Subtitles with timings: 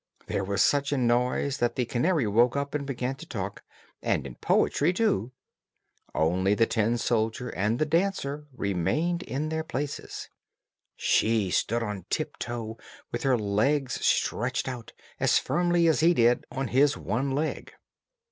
[0.25, 3.61] There was such a noise that the canary woke up and began to talk,
[4.01, 5.31] and in poetry too.
[6.15, 10.27] Only the tin soldier and the dancer remained in their places.
[10.95, 12.79] She stood on tiptoe,
[13.11, 17.71] with her legs stretched out, as firmly as he did on his one leg.